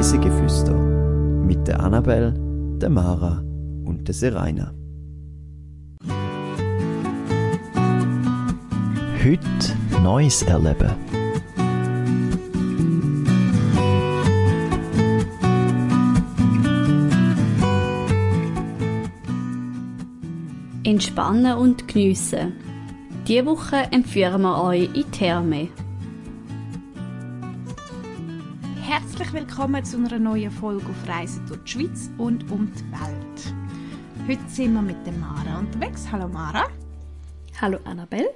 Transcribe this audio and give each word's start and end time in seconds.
Reisegeflüster 0.00 0.72
mit 0.72 1.68
der 1.68 1.78
Annabel, 1.80 2.32
der 2.80 2.88
Mara 2.88 3.44
und 3.84 4.08
der 4.08 4.14
Seraina. 4.14 4.72
Heute 9.22 10.02
Neues 10.02 10.40
erleben. 10.40 10.90
Entspannen 20.82 21.58
und 21.58 21.86
geniessen. 21.88 22.54
Diese 23.28 23.44
Woche 23.44 23.76
empfehlen 23.90 24.40
wir 24.40 24.62
euch 24.64 24.84
in 24.84 24.92
die 24.94 25.04
Therme. 25.04 25.68
Herzlich 29.30 29.48
willkommen 29.48 29.84
zu 29.84 29.96
einer 29.96 30.18
neuen 30.18 30.50
Folge 30.50 30.86
auf 30.86 31.08
Reisen 31.08 31.46
durch 31.46 31.62
die 31.62 31.70
Schweiz 31.70 32.10
und 32.18 32.50
um 32.50 32.68
die 32.74 32.90
Welt. 32.90 33.54
Heute 34.26 34.50
sind 34.50 34.72
wir 34.74 34.82
mit 34.82 35.06
der 35.06 35.12
Mara 35.12 35.60
unterwegs. 35.60 36.10
Hallo 36.10 36.26
Mara. 36.26 36.68
Hallo 37.60 37.78
Annabelle. 37.84 38.34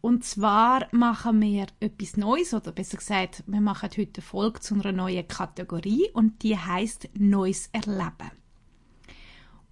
Und 0.00 0.24
zwar 0.24 0.86
machen 0.92 1.40
wir 1.40 1.66
etwas 1.80 2.16
Neues, 2.16 2.54
oder 2.54 2.70
besser 2.70 2.98
gesagt, 2.98 3.42
wir 3.48 3.60
machen 3.60 3.90
heute 3.90 4.12
eine 4.14 4.22
Folge 4.22 4.60
zu 4.60 4.74
einer 4.74 4.92
neuen 4.92 5.26
Kategorie 5.26 6.08
und 6.12 6.40
die 6.44 6.56
heißt 6.56 7.08
Neues 7.18 7.68
Erleben. 7.72 8.30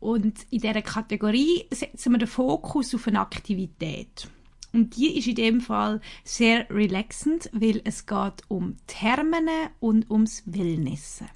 Und 0.00 0.46
in 0.50 0.60
dieser 0.60 0.82
Kategorie 0.82 1.66
setzen 1.70 2.10
wir 2.10 2.18
den 2.18 2.28
Fokus 2.28 2.92
auf 2.92 3.06
eine 3.06 3.20
Aktivität. 3.20 4.28
Und 4.72 4.96
die 4.96 5.18
ist 5.18 5.26
in 5.26 5.34
dem 5.34 5.60
Fall 5.60 6.00
sehr 6.24 6.68
relaxend, 6.70 7.50
weil 7.52 7.80
es 7.84 8.06
geht 8.06 8.42
um 8.48 8.76
Thermen 8.86 9.48
und 9.80 10.10
ums 10.10 10.42
Wellnessen. 10.46 11.28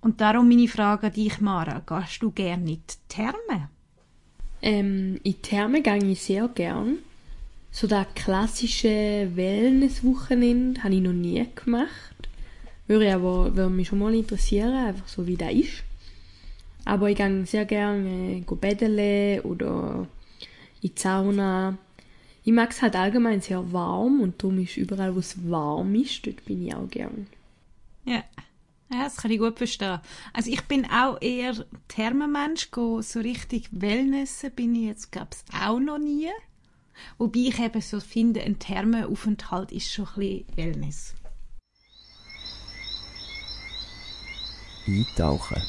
Und 0.00 0.20
darum 0.20 0.48
meine 0.48 0.68
Frage 0.68 1.08
an 1.08 1.12
dich, 1.12 1.40
Mara. 1.40 1.80
Gehst 1.80 2.22
du 2.22 2.30
gerne 2.30 2.62
in 2.62 2.66
die 2.66 2.80
Therme? 3.08 3.68
Ähm, 4.62 5.16
in 5.16 5.22
die 5.22 5.34
Therme 5.34 5.82
gehe 5.82 6.12
ich 6.12 6.22
sehr 6.22 6.48
gern. 6.48 6.98
So 7.70 7.86
das 7.86 8.06
klassische 8.14 9.30
Wellness-Wochenende 9.34 10.82
habe 10.82 10.94
ich 10.94 11.02
noch 11.02 11.12
nie 11.12 11.46
gemacht. 11.54 12.28
Würde, 12.86 13.14
aber, 13.14 13.54
würde 13.54 13.70
mich 13.70 13.88
schon 13.88 13.98
mal 13.98 14.14
interessieren, 14.14 14.72
einfach 14.72 15.06
so 15.06 15.26
wie 15.26 15.36
das 15.36 15.52
ist. 15.52 15.84
Aber 16.84 17.10
ich 17.10 17.16
gehe 17.16 17.44
sehr 17.44 17.66
gerne 17.66 18.38
äh, 18.38 18.54
baden 18.54 19.40
oder 19.42 20.06
in 20.80 20.90
die 20.94 21.00
Sauna. 21.00 21.76
Ich 22.44 22.52
mag 22.52 22.70
es 22.70 22.80
halt 22.80 22.96
allgemein 22.96 23.40
sehr 23.40 23.72
warm 23.72 24.20
und 24.20 24.42
darum 24.42 24.58
ist 24.58 24.76
überall, 24.76 25.14
wo 25.14 25.18
es 25.18 25.50
warm 25.50 25.94
ist, 25.94 26.26
dort 26.26 26.44
bin 26.44 26.66
ich 26.66 26.74
auch 26.74 26.88
gern. 26.88 27.26
Ja. 28.04 28.24
Ja, 28.90 29.04
das 29.04 29.16
kann 29.16 29.30
ich 29.30 29.38
gut 29.38 29.58
verstehen. 29.58 30.00
Also 30.32 30.50
ich 30.50 30.62
bin 30.62 30.86
auch 30.90 31.20
eher 31.20 31.54
Thermenmensch, 31.88 32.70
so 32.72 33.20
richtig 33.20 33.68
Wellnessen 33.70 34.50
bin 34.52 34.74
ich 34.74 34.86
jetzt, 34.86 35.12
glaube 35.12 35.28
ich, 35.32 35.60
auch 35.60 35.78
noch 35.78 35.98
nie. 35.98 36.30
Wobei 37.18 37.40
ich 37.40 37.58
eben 37.58 37.82
so 37.82 38.00
finde, 38.00 38.42
ein 38.42 38.58
Thermenaufenthalt 38.58 39.72
ist 39.72 39.92
schon 39.92 40.06
ein 40.06 40.14
bisschen 40.14 40.56
Wellness. 40.56 41.14
Eintauchen. 44.86 45.62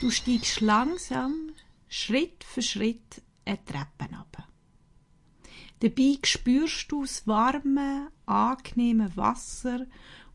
Du 0.00 0.10
steigst 0.10 0.62
langsam, 0.62 1.52
Schritt 1.90 2.42
für 2.42 2.62
Schritt, 2.62 3.20
eine 3.44 3.62
Treppe 3.66 4.16
ab. 4.16 4.47
Dabei 5.80 6.18
spürst 6.24 6.90
du 6.90 7.02
das 7.02 7.26
warme, 7.26 8.08
angenehme 8.26 9.16
Wasser, 9.16 9.86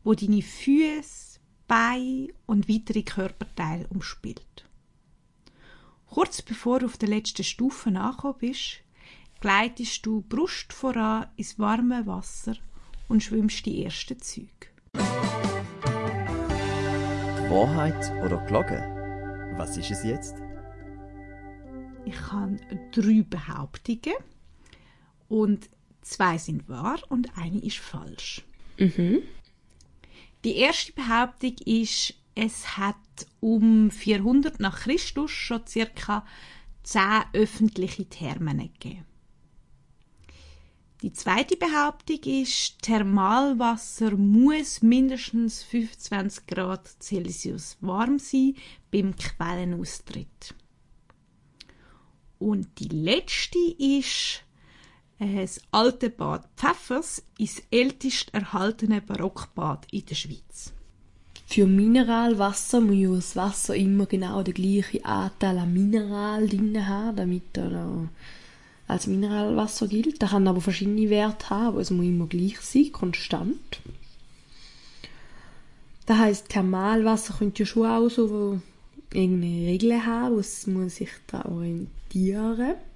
wo 0.02 0.14
deine 0.14 0.42
Füße, 0.42 1.38
Beine 1.66 2.28
und 2.46 2.68
weitere 2.68 3.02
Körperteile 3.02 3.86
umspielt. 3.88 4.66
Kurz 6.06 6.42
bevor 6.42 6.80
du 6.80 6.86
auf 6.86 6.96
der 6.96 7.08
letzten 7.08 7.44
Stufe 7.44 7.90
angekommen 7.90 8.38
bist, 8.38 8.80
gleitest 9.40 10.06
du 10.06 10.22
Brust 10.22 10.72
voran 10.72 11.26
ins 11.36 11.58
warme 11.58 12.06
Wasser 12.06 12.54
und 13.08 13.22
schwimmst 13.22 13.66
die 13.66 13.84
ersten 13.84 14.18
Züge. 14.20 14.68
Wahrheit 17.50 18.12
oder 18.24 18.38
Glocke? 18.46 19.54
Was 19.56 19.76
ist 19.76 19.90
es 19.90 20.04
jetzt? 20.04 20.36
Ich 22.04 22.32
habe 22.32 22.56
drei 22.92 23.22
Behauptungen 23.22 24.14
und 25.34 25.68
zwei 26.00 26.38
sind 26.38 26.68
wahr 26.68 27.00
und 27.08 27.36
eine 27.36 27.58
ist 27.58 27.78
falsch. 27.78 28.44
Mhm. 28.78 29.22
Die 30.44 30.54
erste 30.58 30.92
Behauptung 30.92 31.56
ist, 31.66 32.14
es 32.36 32.76
hat 32.76 32.94
um 33.40 33.90
400 33.90 34.60
nach 34.60 34.82
Christus 34.82 35.32
schon 35.32 35.62
ca. 35.96 36.24
10 36.84 37.02
öffentliche 37.32 38.08
Thermen 38.08 38.58
gegeben. 38.58 39.06
Die 41.02 41.12
zweite 41.12 41.56
Behauptung 41.56 42.20
ist, 42.22 42.82
Thermalwasser 42.82 44.12
muss 44.12 44.82
mindestens 44.82 45.64
25 45.64 46.46
Grad 46.46 46.86
Celsius 47.02 47.76
warm 47.80 48.20
sein 48.20 48.54
beim 48.92 49.16
Quellenaustritt. 49.16 50.54
Und 52.38 52.78
die 52.78 52.88
letzte 52.88 53.58
ist, 53.78 54.44
das 55.18 55.60
alte 55.70 56.10
Bad 56.10 56.48
Pfäffers 56.56 57.22
ist 57.38 57.58
das 57.58 57.64
ältest 57.70 58.34
erhaltene 58.34 59.00
Barockbad 59.00 59.86
in 59.92 60.04
der 60.06 60.14
Schweiz. 60.14 60.72
Für 61.46 61.66
Mineralwasser 61.66 62.80
muss 62.80 63.34
das 63.34 63.36
Wasser 63.36 63.76
immer 63.76 64.06
genau 64.06 64.42
den 64.42 64.54
gleichen 64.54 65.04
Anteil 65.04 65.58
an 65.58 65.72
Mineral 65.72 66.48
drin 66.48 66.86
haben, 66.86 67.16
damit 67.16 67.56
er 67.56 67.70
da 67.70 68.08
als 68.88 69.06
Mineralwasser 69.06 69.88
gilt. 69.88 70.22
Das 70.22 70.30
kann 70.30 70.48
aber 70.48 70.60
verschiedene 70.60 71.10
Werte 71.10 71.50
haben, 71.50 71.68
aber 71.68 71.80
es 71.80 71.90
muss 71.90 72.06
immer 72.06 72.26
gleich 72.26 72.60
sein, 72.60 72.92
konstant. 72.92 73.80
Das 76.06 76.18
heisst, 76.18 76.48
Thermalwasser 76.50 77.34
könnte 77.34 77.62
ja 77.62 77.66
schon 77.66 77.86
auch 77.86 78.08
so 78.08 78.60
irgendeine 79.12 79.68
Regel 79.68 80.04
haben, 80.04 80.38
es 80.38 80.66
muss 80.66 80.96
sich 80.96 81.10
daran 81.26 81.52
orientieren. 81.52 82.74
Es 82.74 82.93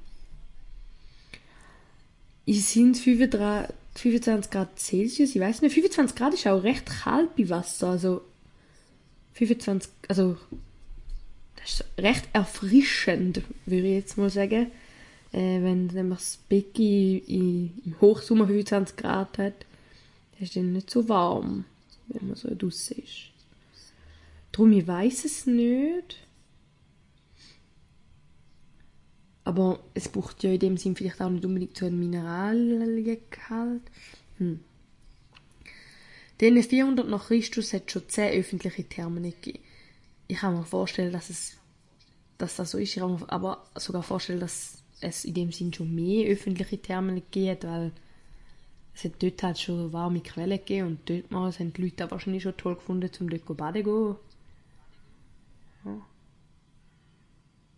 sind 2.55 2.97
25, 2.97 3.75
25 3.95 4.51
Grad 4.51 4.79
Celsius, 4.79 5.35
ich 5.35 5.41
weiß 5.41 5.63
nicht, 5.63 5.75
25 5.75 6.17
Grad 6.17 6.35
ist 6.35 6.47
auch 6.47 6.63
recht 6.63 6.87
kalt 6.87 7.35
bei 7.37 7.49
Wasser, 7.49 7.89
also 7.89 8.23
25, 9.35 9.91
also 10.09 10.37
das 11.57 11.81
ist 11.81 11.85
recht 11.99 12.29
erfrischend, 12.33 13.43
würde 13.67 13.87
ich 13.87 13.95
jetzt 13.95 14.19
mal 14.19 14.31
sagen. 14.31 14.71
Äh, 15.33 15.63
wenn 15.63 15.87
nämlich 15.89 16.19
das 16.19 16.39
Becken 16.49 17.21
im 17.27 18.01
Hochsommer 18.01 18.47
25 18.47 18.97
Grad 18.97 19.37
hat, 19.39 19.67
dann 20.33 20.43
ist 20.43 20.57
es 20.57 20.63
nicht 20.63 20.91
so 20.91 21.09
warm, 21.09 21.67
wenn 22.07 22.29
man 22.29 22.37
so 22.37 22.49
draußen 22.55 22.97
ist. 22.97 23.31
Darum, 24.53 24.73
ich 24.73 24.87
weiß 24.87 25.25
es 25.27 25.47
nicht. 25.47 26.17
Aber 29.49 29.81
es 29.95 30.11
braucht 30.11 30.43
ja 30.43 30.53
in 30.53 30.59
dem 30.59 30.77
Sinn 30.77 30.95
vielleicht 30.95 31.23
auch 31.23 31.31
nicht 31.31 31.43
unbedingt 31.43 31.75
so 31.75 31.87
ein 31.87 31.99
Mineraliengehalt. 31.99 33.81
Hm. 34.37 34.61
Denn 36.39 36.63
400 36.63 37.09
nach 37.09 37.29
Christus 37.29 37.73
hat 37.73 37.91
schon 37.91 38.07
10 38.07 38.39
öffentliche 38.39 38.85
Thermen 38.85 39.23
gegeben. 39.23 39.61
Ich 40.27 40.37
kann 40.37 40.55
mir 40.55 40.65
vorstellen, 40.65 41.15
dass 41.15 41.31
es 41.31 41.57
dass 42.37 42.57
das 42.57 42.73
so 42.73 42.77
ist. 42.77 42.95
Ich 42.95 43.01
kann 43.01 43.13
mir 43.13 43.33
aber 43.33 43.65
sogar 43.75 44.03
vorstellen, 44.03 44.41
dass 44.41 44.83
es 45.01 45.25
in 45.25 45.33
dem 45.33 45.51
Sinn 45.51 45.73
schon 45.73 45.95
mehr 45.95 46.29
öffentliche 46.31 46.83
Thermen 46.83 47.15
gegeben 47.15 47.63
weil 47.63 47.93
es 48.95 49.05
hat 49.05 49.23
dort 49.23 49.43
halt 49.43 49.59
schon 49.59 49.95
warme 49.95 50.21
Quellen 50.21 50.59
gegeben 50.59 50.89
und 50.89 51.09
dort 51.09 51.31
mal 51.31 51.51
haben 51.51 51.73
die 51.73 51.83
Leute 51.85 52.11
wahrscheinlich 52.11 52.43
schon 52.43 52.57
toll 52.59 52.75
gefunden, 52.75 53.11
um 53.19 53.31
dort 53.31 53.57
baden 53.57 53.83
zu 53.83 53.91
gehen. 53.91 54.17
Ja. 55.87 56.18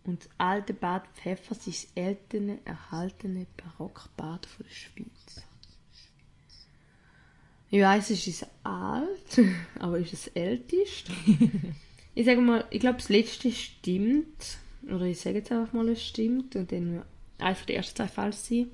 Und 0.03 0.21
das 0.21 0.29
alte 0.37 0.73
Bad 0.73 1.07
Pfeffers 1.13 1.67
ist 1.67 1.83
das 1.83 1.91
älteste 1.95 2.59
erhaltene 2.65 3.45
Barockbad 3.57 4.45
von 4.45 4.65
der 4.65 4.73
Schweiz. 4.73 5.45
Ich 7.69 7.81
weiß, 7.81 8.09
es 8.09 8.27
ist 8.27 8.47
alt, 8.63 9.39
aber 9.79 9.99
ist 9.99 10.13
es 10.13 10.27
älteste? 10.27 11.13
ich 12.15 12.25
sage 12.25 12.41
mal, 12.41 12.65
ich 12.69 12.79
glaube, 12.79 12.97
das 12.97 13.09
letzte 13.09 13.51
stimmt. 13.51 14.57
Oder 14.83 15.05
ich 15.05 15.19
sage 15.19 15.37
jetzt 15.37 15.51
einfach 15.51 15.71
mal, 15.73 15.87
es 15.89 16.05
stimmt. 16.05 16.55
Und 16.55 16.71
dann 16.71 17.03
einfach 17.37 17.65
die 17.65 17.75
ersten 17.75 17.95
zwei 17.95 18.07
falsch 18.07 18.37
sein. 18.37 18.71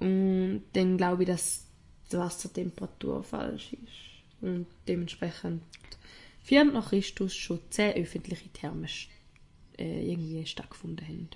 Und 0.00 0.62
dann 0.72 0.96
glaube 0.96 1.24
ich, 1.24 1.28
dass 1.28 1.66
die 2.10 2.16
Wassertemperatur 2.16 3.22
falsch 3.22 3.74
ist. 3.74 4.40
Und 4.40 4.66
dementsprechend 4.86 5.62
400 6.42 6.74
nach 6.74 6.88
Christus 6.90 7.34
schon 7.34 7.60
10 7.70 8.02
öffentliche 8.02 8.48
Thermen 8.48 8.88
äh, 9.78 10.10
irgendwie 10.10 10.44
stattgefunden 10.46 11.06
haben. 11.06 11.28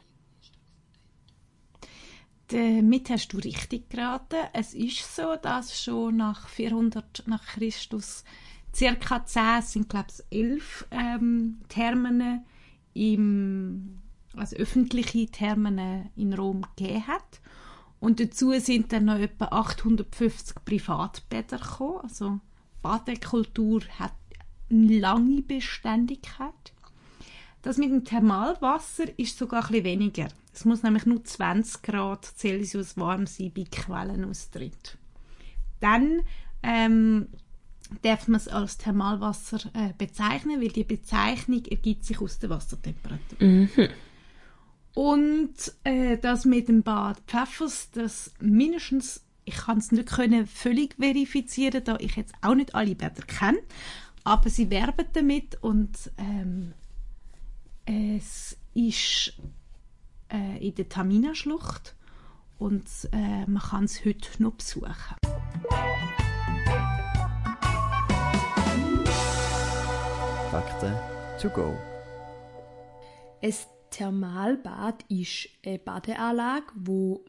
Damit 2.49 3.09
hast 3.09 3.29
du 3.29 3.39
richtig 3.39 3.89
geraten. 3.89 4.37
Es 4.53 4.75
ist 4.75 5.17
so, 5.17 5.37
dass 5.37 5.83
schon 5.83 6.17
nach 6.17 6.49
400 6.49 7.25
nach 7.27 7.45
Christus 7.47 8.25
circa 8.75 9.25
zehn, 9.25 9.59
es 9.59 9.73
sind 9.73 9.89
glaube 9.89 10.09
ich 10.11 10.39
elf 10.39 10.87
ähm, 10.91 11.61
Thermen 11.69 12.45
im, 12.95 14.03
also 14.37 14.57
öffentliche 14.57 15.27
Thermen 15.27 16.11
in 16.17 16.35
Rom 16.35 16.67
gegeben 16.77 17.07
hat. 17.07 17.41
Und 18.01 18.19
dazu 18.19 18.53
sind 18.59 18.93
dann 18.93 19.05
noch 19.05 19.19
etwa 19.19 19.47
850 19.47 20.65
Privatbäder 20.65 21.59
gekommen. 21.59 22.01
Also 22.03 22.41
Badekultur 22.83 23.83
hat 23.99 24.15
eine 24.71 24.99
lange 24.99 25.43
Beständigkeit. 25.43 26.72
Das 27.63 27.79
mit 27.79 27.91
dem 27.91 28.05
Thermalwasser 28.05 29.19
ist 29.19 29.39
sogar 29.39 29.63
ein 29.63 29.69
bisschen 29.69 29.85
weniger. 29.85 30.29
Es 30.53 30.65
muss 30.65 30.83
nämlich 30.83 31.07
nur 31.07 31.25
20 31.25 31.83
Grad 31.83 32.25
Celsius 32.25 32.97
warm 32.97 33.27
sein 33.27 33.53
bei 33.55 33.65
Quellenaustritt. 33.65 34.99
Dann 35.81 36.23
ähm, 36.63 37.29
darf 38.03 38.29
man 38.29 38.39
es 38.39 38.49
als 38.49 38.79
Thermalwasser 38.79 39.61
äh, 39.75 39.93
bezeichnen, 39.97 40.61
weil 40.61 40.69
die 40.69 40.85
Bezeichnung 40.85 41.65
ergibt 41.67 42.05
sich 42.05 42.21
aus 42.21 42.39
der 42.39 42.51
Wassertemperatur. 42.51 43.39
Mhm. 43.39 43.89
Und 44.95 45.55
äh, 45.85 46.19
das 46.19 46.45
mit 46.45 46.69
dem 46.69 46.83
Bad 46.83 47.21
Pfeffers, 47.27 47.91
das 47.93 48.33
mindestens, 48.41 49.25
ich 49.45 49.57
kann 49.57 49.79
es 49.79 49.91
nicht 49.91 50.09
können 50.09 50.47
völlig 50.47 50.97
verifizieren, 50.97 51.83
da 51.85 51.97
ich 51.99 52.17
jetzt 52.17 52.35
auch 52.43 52.55
nicht 52.55 52.75
alle 52.75 52.95
Bäder 52.95 53.23
kenne, 53.27 53.59
aber 54.25 54.51
sie 54.51 54.71
werben 54.71 55.07
damit 55.15 55.63
und 55.63 56.11
ähm, 56.19 56.75
es 57.85 58.57
ist 58.75 59.35
äh, 60.33 60.67
in 60.67 60.75
der 60.75 60.89
Tamina-Schlucht 60.89 61.95
und 62.59 62.85
äh, 63.13 63.47
man 63.47 63.63
kann 63.63 63.85
es 63.85 64.05
heute 64.05 64.43
noch 64.43 64.53
besuchen. 64.53 65.17
Fakten 70.51 70.95
to 71.41 71.49
go. 71.49 71.77
Ein 73.43 73.55
Thermalbad 73.91 75.05
ist 75.09 75.49
eine 75.65 75.79
Badeanlage, 75.79 76.67
wo 76.75 77.25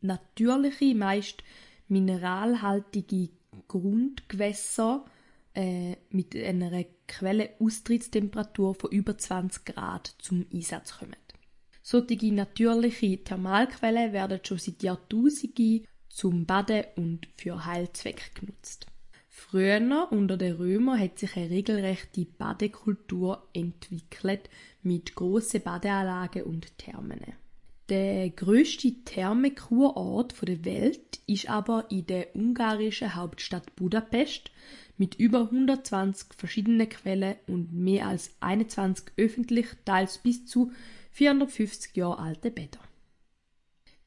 natürliche, 0.00 0.94
meist 0.94 1.44
mineralhaltige 1.88 3.28
Grundgewässer 3.68 5.04
äh, 5.54 5.96
mit 6.10 6.34
einer 6.36 6.84
Quelleaustrittstemperatur 7.06 8.74
von 8.74 8.90
über 8.90 9.16
20 9.16 9.64
Grad 9.64 10.14
zum 10.18 10.46
Einsatz 10.52 10.98
kommen. 10.98 11.16
Solche 11.82 12.32
natürliche 12.32 13.22
Thermalquellen 13.24 14.12
werden 14.12 14.40
schon 14.44 14.58
seit 14.58 14.82
Jahrtausenden 14.82 15.84
zum 16.08 16.46
Baden 16.46 16.84
und 16.96 17.26
für 17.36 17.64
Heilzwecke 17.64 18.40
genutzt. 18.40 18.86
Früher, 19.28 20.08
unter 20.12 20.36
den 20.36 20.56
Römern, 20.56 21.00
hat 21.00 21.18
sich 21.18 21.36
eine 21.36 21.50
regelrechte 21.50 22.24
Badekultur 22.24 23.48
entwickelt 23.52 24.48
mit 24.82 25.14
grossen 25.14 25.62
Badeanlagen 25.62 26.44
und 26.44 26.78
Thermen. 26.78 27.20
Der 27.88 28.30
grösste 28.30 28.92
Thermekurort 29.04 30.34
der 30.46 30.64
Welt 30.64 31.20
ist 31.26 31.50
aber 31.50 31.90
in 31.90 32.06
der 32.06 32.36
ungarischen 32.36 33.14
Hauptstadt 33.14 33.74
Budapest 33.74 34.50
mit 35.02 35.16
über 35.16 35.40
120 35.40 36.28
verschiedenen 36.36 36.88
Quellen 36.88 37.34
und 37.48 37.72
mehr 37.72 38.06
als 38.06 38.36
21 38.38 39.06
öffentlich, 39.16 39.66
teils 39.84 40.18
bis 40.18 40.46
zu 40.46 40.70
450 41.10 41.96
Jahre 41.96 42.20
alte 42.20 42.52
Bäder. 42.52 42.78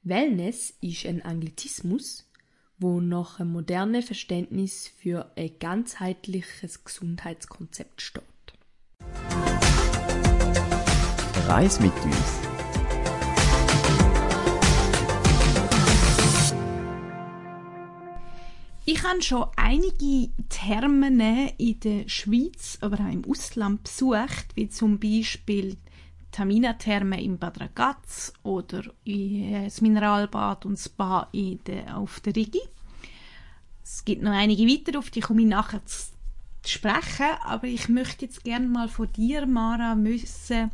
Wellness 0.04 0.74
ist 0.80 1.06
ein 1.06 1.22
Anglizismus, 1.22 2.32
wo 2.78 3.02
nach 3.02 3.42
einem 3.42 3.52
modernen 3.52 4.04
Verständnis 4.04 4.88
für 4.88 5.34
ein 5.36 5.60
ganzheitliches 5.60 6.86
Gesundheitskonzept 6.86 8.02
steht. 8.02 8.24
Reis 11.46 11.82
mit 11.82 11.92
uns. 12.06 12.55
Habe 19.10 19.22
schon 19.22 19.48
einige 19.56 20.30
Thermen 20.50 21.20
in 21.58 21.80
der 21.80 22.10
Schweiz, 22.10 22.78
aber 22.82 23.00
auch 23.00 23.12
im 23.12 23.24
Ausland 23.30 23.84
besucht, 23.84 24.48
wie 24.56 24.70
zum 24.70 25.00
Beispiel 25.00 25.78
Tamina-Therme 26.32 27.22
in 27.22 27.38
Bad 27.38 27.62
Ragaz 27.62 28.34
oder 28.44 28.84
das 29.06 29.82
Mineralbad 29.82 30.66
und 30.66 30.78
Spa 30.78 31.30
in 31.32 31.64
der, 31.66 31.98
auf 31.98 32.20
der 32.20 32.36
Rigi. 32.36 32.62
Es 33.84 34.04
gibt 34.04 34.24
noch 34.24 34.32
einige 34.32 34.64
weitere, 34.68 34.98
auf 34.98 35.10
die 35.10 35.22
komme 35.22 35.42
ich 35.42 35.48
nachher 35.48 35.86
zu 35.86 36.08
sprechen, 36.66 37.38
aber 37.44 37.68
ich 37.68 37.88
möchte 37.88 38.26
jetzt 38.26 38.44
gerne 38.44 38.68
mal 38.68 38.90
von 38.90 39.12
dir, 39.14 39.46
Mara, 39.46 39.96
wissen, 40.00 40.72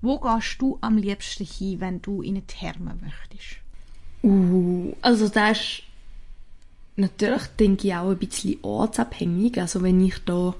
wo 0.00 0.18
gehst 0.18 0.60
du 0.60 0.78
am 0.80 0.96
liebsten 0.96 1.44
hin, 1.44 1.80
wenn 1.80 2.02
du 2.02 2.22
in 2.22 2.36
eine 2.36 2.46
Therme 2.46 2.96
möchtest? 3.00 3.58
Uh, 4.24 4.94
also 5.02 5.28
das 5.28 5.58
ist 5.58 5.82
natürlich, 6.96 7.46
denke 7.58 7.88
ich, 7.88 7.94
auch 7.94 8.10
ein 8.10 8.18
bisschen 8.18 8.58
ortsabhängig. 8.62 9.60
Also 9.60 9.82
wenn 9.82 10.04
ich 10.04 10.18
da 10.24 10.54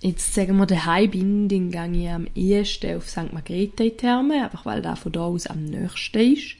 jetzt, 0.00 0.34
sagen 0.34 0.56
wir, 0.56 0.66
daheim 0.66 1.10
bin, 1.10 1.48
dann 1.48 1.70
gehe 1.70 2.02
ich 2.02 2.10
am 2.10 2.26
ehesten 2.34 2.96
auf 2.96 3.08
St. 3.08 3.32
Margrethe 3.32 3.84
in 3.84 3.96
Therme, 3.96 4.44
einfach 4.44 4.66
weil 4.66 4.82
da 4.82 4.96
von 4.96 5.12
da 5.12 5.22
aus 5.22 5.46
am 5.46 5.64
nächsten 5.64 6.32
ist. 6.34 6.56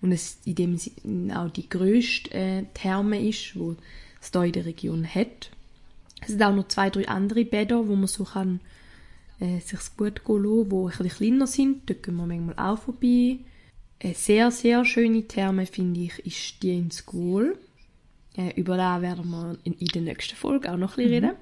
Und 0.00 0.12
es 0.12 0.38
in 0.44 0.56
dem 0.56 0.78
Sinne 0.78 1.40
auch 1.40 1.50
die 1.50 1.68
grösste 1.68 2.34
äh, 2.34 2.64
Therme 2.74 3.26
ist, 3.26 3.56
wo 3.56 3.76
es 4.20 4.30
hier 4.32 4.42
in 4.42 4.52
der 4.52 4.66
Region 4.66 5.06
hat. 5.06 5.50
Es 6.20 6.28
sind 6.28 6.42
auch 6.42 6.54
noch 6.54 6.68
zwei, 6.68 6.90
drei 6.90 7.06
andere 7.08 7.44
Bäder, 7.44 7.86
wo 7.86 7.94
man 7.94 8.08
so 8.08 8.24
kann, 8.24 8.60
äh, 9.38 9.60
sich 9.60 9.80
gut 9.96 10.24
gehen 10.24 10.42
lassen, 10.42 10.68
die 10.68 10.76
ein 10.76 10.86
bisschen 10.86 11.08
kleiner 11.08 11.46
sind. 11.46 11.90
Dort 11.90 12.02
gehen 12.02 12.16
wir 12.16 12.26
manchmal 12.26 12.58
auch 12.58 12.78
vorbei. 12.78 13.38
Eine 14.02 14.14
sehr, 14.14 14.50
sehr 14.50 14.84
schöne 14.84 15.22
Therme, 15.28 15.66
finde 15.66 16.00
ich, 16.00 16.18
ist 16.26 16.62
die 16.62 16.76
in 16.76 16.90
School. 16.90 17.56
Äh, 18.36 18.58
über 18.58 18.76
da 18.76 19.02
werden 19.02 19.30
wir 19.30 19.58
in, 19.64 19.74
in 19.74 19.86
der 19.88 20.02
nächsten 20.02 20.36
Folge 20.36 20.72
auch 20.72 20.76
noch 20.76 20.96
ein 20.96 21.04
bisschen 21.04 21.24
reden. 21.24 21.36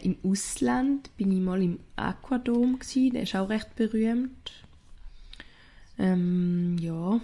Im 0.00 0.16
Ausland 0.22 1.14
bin 1.16 1.32
ich 1.32 1.40
mal 1.40 1.62
im 1.62 1.80
Aquadom 1.96 2.78
gsi, 2.78 3.10
der 3.10 3.24
ist 3.24 3.34
auch 3.34 3.48
recht 3.48 3.74
berühmt. 3.76 4.52
Ähm, 5.98 6.76
ja. 6.78 7.20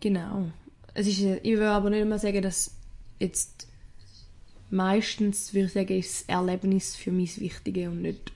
Genau. 0.00 0.50
Es 0.94 1.06
ist, 1.06 1.20
äh, 1.20 1.38
ich 1.38 1.56
will 1.56 1.64
aber 1.64 1.90
nicht 1.90 2.02
immer 2.02 2.18
sagen, 2.18 2.42
dass 2.42 2.76
jetzt 3.18 3.66
meistens 4.70 5.54
würde 5.54 5.66
ich 5.66 5.72
sagen, 5.72 5.98
ist 5.98 6.20
das 6.20 6.28
Erlebnis 6.28 6.96
für 6.96 7.12
mich 7.12 7.34
das 7.34 7.40
Wichtige 7.40 7.90
und 7.90 8.02
nicht 8.02 8.32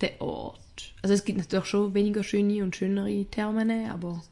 der 0.00 0.20
Ort. 0.20 0.94
Also 1.02 1.14
es 1.14 1.24
gibt 1.24 1.38
natürlich 1.38 1.66
schon 1.66 1.94
weniger 1.94 2.22
schöne 2.22 2.62
und 2.62 2.76
schönere 2.76 3.24
Thermen, 3.26 3.90
aber 3.90 4.22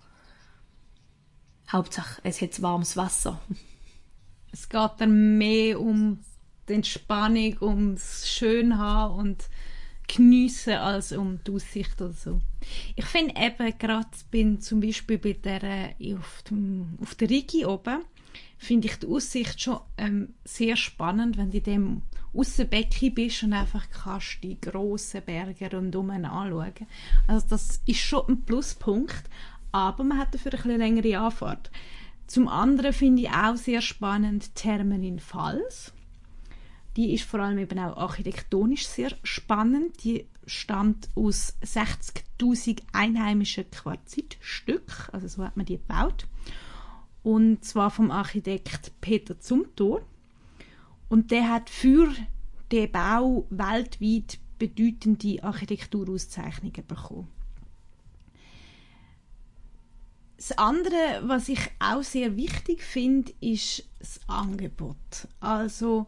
Hauptsache 1.71 2.21
es 2.25 2.41
hat 2.41 2.61
warmes 2.63 2.97
Wasser. 2.97 3.41
Es 4.53 4.69
geht 4.69 4.91
dann 4.99 5.37
mehr 5.39 5.81
um 5.81 6.21
die 6.69 6.75
Entspannung, 6.75 7.57
ums 7.61 8.29
Schönhaben 8.29 9.17
und 9.17 9.49
geniessen 10.07 10.75
als 10.75 11.13
um 11.13 11.41
die 11.45 11.53
Aussicht 11.53 12.01
oder 12.01 12.13
so. 12.13 12.41
Ich 12.95 13.05
finde 13.05 13.35
eben 13.37 13.79
gerade 13.79 14.09
bin 14.31 14.61
zum 14.61 14.81
Beispiel 14.81 15.19
bei 15.19 15.33
der 15.33 15.95
auf, 16.17 16.43
dem, 16.49 16.99
auf 17.01 17.15
der 17.15 17.31
Rigi 17.31 17.65
oben 17.65 18.05
finde 18.57 18.89
ich 18.89 18.97
die 18.97 19.07
Aussicht 19.07 19.61
schon 19.61 19.81
ähm, 19.99 20.35
sehr 20.45 20.77
spannend, 20.77 21.37
wenn 21.37 21.51
du 21.51 21.59
in 21.59 21.63
dem 21.65 22.03
Aussenbecken 22.33 23.15
bist 23.15 23.43
und 23.43 23.53
einfach 23.53 23.87
kannst 23.91 24.39
die 24.43 24.61
grossen 24.61 25.23
Berge 25.23 25.71
rundum 25.71 26.11
anschauen. 26.11 26.73
Also 27.27 27.47
das 27.51 27.81
ist 27.87 28.01
schon 28.01 28.27
ein 28.29 28.43
Pluspunkt, 28.43 29.25
aber 29.75 30.05
man 30.05 30.19
hat 30.19 30.33
dafür 30.33 30.53
ein 30.53 30.63
bisschen 30.63 30.79
längere 30.79 31.19
Anfahrt. 31.19 31.73
Zum 32.29 32.47
anderen 32.47 32.93
finde 32.93 33.23
ich 33.23 33.31
auch 33.31 33.57
sehr 33.57 33.83
spannend 33.83 34.55
Thermen 34.55 35.03
in 35.03 35.19
Pfalz. 35.19 35.93
Die 36.97 37.13
ist 37.13 37.25
vor 37.25 37.41
allem 37.41 37.59
eben 37.59 37.81
auch 37.81 37.97
architektonisch 37.97 38.87
sehr 38.87 39.11
spannend. 39.25 40.05
Die 40.05 40.29
stammt 40.47 41.09
aus 41.17 41.57
60.000 41.65 42.83
einheimischen 42.93 43.69
Quarzitstück, 43.69 45.09
also 45.11 45.27
so 45.27 45.43
hat 45.43 45.57
man 45.57 45.67
die 45.67 45.79
gebaut. 45.79 46.29
Und 47.25 47.65
zwar 47.65 47.91
vom 47.91 48.13
Architekt 48.13 48.93
Peter 49.01 49.41
Zumthor. 49.41 50.03
Und 51.09 51.33
der 51.33 51.51
hat 51.51 51.69
für 51.69 52.13
den 52.71 52.93
Bau 52.93 53.49
weltweit 53.51 54.39
bedeutende 54.57 55.43
Architekturauszeichnungen 55.43 56.87
bekommen. 56.87 57.34
Das 60.47 60.59
andere, 60.59 61.23
was 61.23 61.49
ich 61.49 61.71
auch 61.79 62.03
sehr 62.03 62.37
wichtig 62.37 62.83
finde, 62.83 63.33
ist 63.41 63.89
das 63.99 64.21
Angebot. 64.27 64.99
Also 65.41 66.07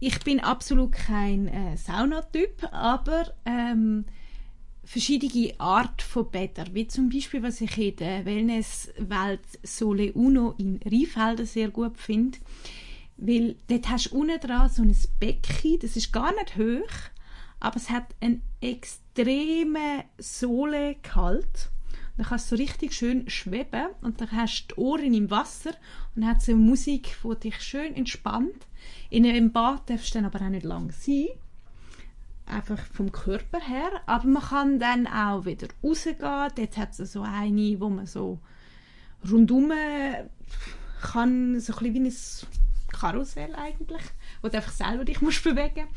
ich 0.00 0.18
bin 0.20 0.40
absolut 0.40 0.92
kein 0.92 1.48
äh, 1.48 1.76
Saunatyp, 1.76 2.66
aber 2.72 3.34
ähm, 3.44 4.06
verschiedene 4.82 5.52
Art 5.60 6.00
von 6.00 6.30
Bädern, 6.30 6.70
wie 6.72 6.88
zum 6.88 7.10
Beispiel, 7.10 7.42
was 7.42 7.60
ich 7.60 7.76
in 7.76 7.96
der 7.96 8.24
Wellnesswelt 8.24 9.42
Sole 9.62 10.14
Uno 10.14 10.54
in 10.56 10.80
Rheinfelden 10.82 11.44
sehr 11.44 11.68
gut 11.68 11.98
finde, 11.98 12.38
Weil 13.18 13.56
dort 13.68 13.90
hast 13.90 14.10
du 14.10 14.20
unten 14.20 14.40
dran 14.40 14.70
so 14.70 14.80
ein 14.80 14.96
Becken, 15.20 15.80
das 15.80 15.96
ist 15.96 16.14
gar 16.14 16.32
nicht 16.32 16.56
hoch, 16.56 17.10
aber 17.60 17.76
es 17.76 17.90
hat 17.90 18.06
einen 18.22 18.40
extremen 18.62 20.04
Sohlengehalt. 20.16 21.73
Dann 22.16 22.26
kannst 22.26 22.50
du 22.52 22.56
richtig 22.56 22.92
schön 22.92 23.28
schweben 23.28 23.86
und 24.00 24.20
dann 24.20 24.30
hast 24.30 24.66
du 24.68 24.74
die 24.74 24.80
Ohren 24.80 25.14
im 25.14 25.30
Wasser 25.30 25.70
und 26.14 26.22
dann 26.22 26.30
hat 26.30 26.42
so 26.42 26.54
Musik, 26.54 27.16
die 27.24 27.40
dich 27.40 27.60
schön 27.60 27.94
entspannt. 27.94 28.66
In 29.10 29.26
einem 29.26 29.52
Bad 29.52 29.90
darfst 29.90 30.14
du 30.14 30.18
dann 30.18 30.26
aber 30.26 30.44
auch 30.44 30.50
nicht 30.50 30.64
lang 30.64 30.92
sein. 30.92 31.26
Einfach 32.46 32.78
vom 32.78 33.10
Körper 33.10 33.60
her. 33.60 33.90
Aber 34.06 34.28
man 34.28 34.42
kann 34.42 34.78
dann 34.78 35.06
auch 35.06 35.44
wieder 35.44 35.68
rausgehen. 35.82 36.18
Dort 36.20 36.76
hat 36.76 36.98
es 36.98 37.12
so 37.12 37.22
eine, 37.22 37.80
wo 37.80 37.88
man 37.88 38.06
so 38.06 38.38
rundum 39.28 39.72
kann, 41.00 41.58
so 41.60 41.74
ein 41.76 41.94
wie 41.94 42.00
ein 42.00 42.14
Karussell 42.92 43.54
eigentlich, 43.54 44.02
wo 44.40 44.48
du 44.48 44.56
einfach 44.56 44.72
selber 44.72 45.04
dich 45.04 45.20
musst 45.20 45.42
bewegen 45.42 45.88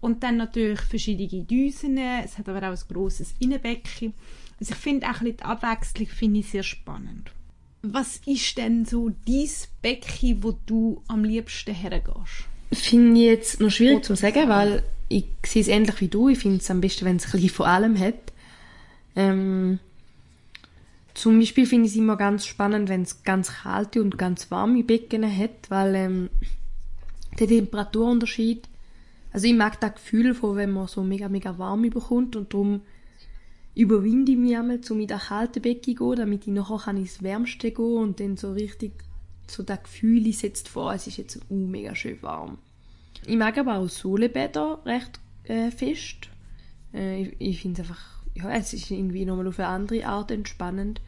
Und 0.00 0.22
dann 0.22 0.36
natürlich 0.36 0.80
verschiedene 0.80 1.44
Düsen. 1.44 1.96
Es 1.96 2.38
hat 2.38 2.48
aber 2.48 2.68
auch 2.68 2.76
ein 2.76 2.88
grosses 2.92 3.34
Innenbecken. 3.38 4.14
Also 4.60 4.74
ich 4.74 4.78
finde 4.78 5.06
auch 5.06 5.20
ein 5.20 5.24
bisschen 5.24 5.36
die 5.38 5.44
Abwechslung 5.44 6.06
finde 6.08 6.40
ich 6.40 6.50
sehr 6.50 6.62
spannend. 6.62 7.32
Was 7.82 8.20
ist 8.26 8.58
denn 8.58 8.84
so 8.84 9.10
dein 9.26 9.48
Becken, 9.80 10.42
wo 10.42 10.52
du 10.66 11.02
am 11.08 11.24
liebsten 11.24 11.74
hergehst? 11.74 12.44
Finde 12.72 13.18
ich 13.18 13.26
jetzt 13.26 13.60
noch 13.60 13.70
schwierig 13.70 14.04
zu 14.04 14.14
sagen, 14.14 14.48
weil 14.48 14.82
ich 15.08 15.24
sehe 15.44 15.62
es 15.62 15.68
ähnlich 15.68 15.98
wie 16.00 16.08
du. 16.08 16.28
Ich 16.28 16.38
finde 16.38 16.58
es 16.58 16.70
am 16.70 16.82
besten, 16.82 17.06
wenn 17.06 17.16
es 17.16 17.24
ein 17.24 17.32
bisschen 17.32 17.48
von 17.48 17.66
allem 17.66 17.98
hat. 17.98 18.32
Ähm, 19.16 19.78
zum 21.14 21.38
Beispiel 21.40 21.66
finde 21.66 21.86
ich 21.86 21.92
es 21.92 21.98
immer 21.98 22.16
ganz 22.16 22.46
spannend, 22.46 22.88
wenn 22.88 23.02
es 23.02 23.24
ganz 23.24 23.50
kalte 23.62 24.00
und 24.02 24.18
ganz 24.18 24.50
warme 24.50 24.84
Becken 24.84 25.24
hat, 25.24 25.70
weil 25.70 25.94
ähm, 25.94 26.30
der 27.38 27.48
Temperaturunterschied, 27.48 28.68
also 29.32 29.46
ich 29.46 29.54
mag 29.54 29.80
das 29.80 29.94
Gefühl 29.94 30.34
von, 30.34 30.56
wenn 30.56 30.70
man 30.70 30.86
so 30.86 31.02
mega, 31.02 31.28
mega 31.28 31.58
warm 31.58 31.82
bekommt 31.82 32.36
und 32.36 32.52
darum 32.52 32.82
überwinde 33.74 34.32
ich 34.32 34.38
mich 34.38 34.56
einmal, 34.56 34.80
um 34.90 35.00
in 35.00 35.06
das 35.06 35.26
kalte 35.26 35.60
Becken 35.60 35.96
zu 35.96 36.04
gehen, 36.04 36.16
damit 36.16 36.46
ich 36.46 36.52
nachher 36.52 36.78
kann 36.78 36.96
ins 36.96 37.22
Wärmste 37.22 37.70
gehen 37.70 37.98
und 37.98 38.20
dann 38.20 38.36
so 38.36 38.52
richtig 38.52 38.92
so 39.46 39.62
das 39.62 39.82
Gefühl, 39.82 40.26
ich 40.26 40.38
setze 40.38 40.68
vor, 40.68 40.94
es 40.94 41.06
ist 41.06 41.16
jetzt 41.16 41.40
uh, 41.50 41.66
mega 41.66 41.94
schön 41.94 42.22
warm. 42.22 42.58
Ich 43.26 43.36
mag 43.36 43.58
aber 43.58 43.76
auch 43.76 43.88
Sohlebäder 43.88 44.80
recht 44.84 45.20
äh, 45.44 45.70
fest. 45.70 46.28
Äh, 46.94 47.22
ich 47.22 47.36
ich 47.38 47.60
finde 47.60 47.82
es 47.82 47.88
einfach, 47.88 48.22
ja, 48.34 48.50
es 48.52 48.72
ist 48.72 48.90
irgendwie 48.90 49.24
nochmal 49.24 49.48
auf 49.48 49.58
eine 49.58 49.68
andere 49.68 50.06
Art 50.06 50.30
entspannend. 50.30 51.00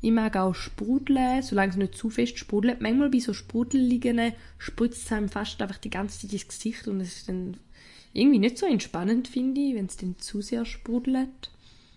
Ich 0.00 0.10
mag 0.10 0.36
auch 0.36 0.54
Sprudeln, 0.54 1.42
solange 1.42 1.70
es 1.70 1.76
nicht 1.76 1.94
zu 1.94 2.10
fest 2.10 2.38
sprudelt. 2.38 2.80
Manchmal 2.80 3.10
bei 3.10 3.20
so 3.20 3.32
Sprudeligen 3.34 4.32
spritzt 4.58 5.06
es 5.06 5.12
einem 5.12 5.28
fast 5.28 5.60
einfach 5.62 5.78
die 5.78 5.90
ganze 5.90 6.20
Zeit 6.20 6.32
ins 6.32 6.48
Gesicht 6.48 6.88
und 6.88 7.00
es 7.00 7.18
ist 7.18 7.28
dann 7.28 7.56
irgendwie 8.12 8.40
nicht 8.40 8.58
so 8.58 8.66
entspannend, 8.66 9.28
finde 9.28 9.60
ich, 9.60 9.74
wenn 9.74 9.86
es 9.86 9.96
dann 9.96 10.18
zu 10.18 10.42
sehr 10.42 10.64
sprudelt. 10.64 11.50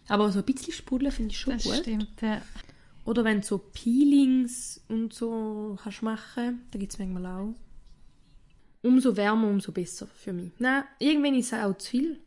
Aber 0.07 0.31
so 0.31 0.39
ein 0.39 0.45
bisschen 0.45 0.73
sprudeln 0.73 1.11
finde 1.11 1.31
ich 1.31 1.39
schon 1.39 1.53
Das 1.53 1.63
gut. 1.63 1.75
stimmt, 1.75 2.21
ja. 2.21 2.41
Oder 3.05 3.23
wenn 3.23 3.41
du 3.41 3.47
so 3.47 3.57
Peelings 3.57 4.83
und 4.87 5.13
so 5.13 5.77
kannst 5.81 6.01
machen, 6.01 6.63
da 6.71 6.79
gibt 6.79 6.91
es 6.91 6.99
manchmal 6.99 7.25
auch. 7.25 7.55
Umso 8.81 9.15
wärmer, 9.15 9.47
umso 9.47 9.71
besser 9.71 10.07
für 10.07 10.33
mich. 10.33 10.51
Nein, 10.59 10.83
irgendwann 10.99 11.35
ist 11.35 11.53
es 11.53 11.59
auch 11.59 11.77
zu 11.77 11.89
viel. 11.89 12.21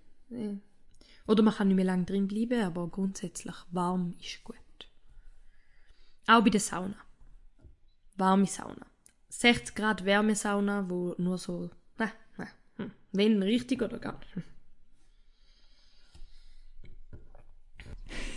Oder 1.26 1.42
man 1.42 1.54
kann 1.54 1.68
nicht 1.68 1.76
mehr 1.76 1.84
lange 1.84 2.04
drin 2.04 2.26
bleiben, 2.28 2.62
aber 2.62 2.88
grundsätzlich 2.88 3.54
warm 3.70 4.14
ist 4.20 4.42
gut. 4.44 4.56
Auch 6.26 6.42
bei 6.42 6.50
der 6.50 6.60
Sauna. 6.60 6.96
Warme 8.16 8.46
Sauna. 8.46 8.86
60 9.28 9.74
Grad 9.74 10.04
Wärmesauna, 10.04 10.88
wo 10.88 11.14
nur 11.18 11.38
so, 11.38 11.70
nein, 11.98 12.10
nein, 12.36 12.48
hm. 12.76 12.90
wenn 13.12 13.42
richtig 13.42 13.82
oder 13.82 13.98
gar 13.98 14.18
nicht. 14.18 14.46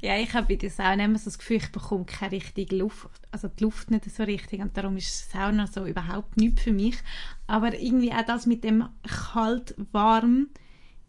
ja, 0.00 0.16
ich 0.18 0.32
habe 0.34 0.48
bei 0.48 0.56
der 0.56 0.70
Sauna 0.70 1.04
immer 1.04 1.18
so 1.18 1.26
das 1.26 1.38
Gefühl, 1.38 1.58
ich 1.58 1.72
bekomme 1.72 2.04
keine 2.04 2.32
richtige 2.32 2.76
Luft. 2.76 3.10
Also 3.30 3.48
die 3.48 3.64
Luft 3.64 3.90
nicht 3.90 4.10
so 4.10 4.22
richtig 4.22 4.60
und 4.60 4.76
darum 4.76 4.96
ist 4.96 5.30
Sauna 5.30 5.66
so 5.66 5.86
überhaupt 5.86 6.36
nichts 6.36 6.62
für 6.62 6.72
mich. 6.72 6.96
Aber 7.46 7.78
irgendwie 7.78 8.12
auch 8.12 8.24
das 8.26 8.46
mit 8.46 8.64
dem 8.64 8.88
kalt-warm, 9.02 10.48